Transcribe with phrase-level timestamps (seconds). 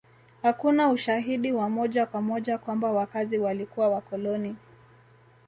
[0.43, 4.55] Hakuna ushahidi wa moja kwa moja kwamba wakazi walikuwa wakoloni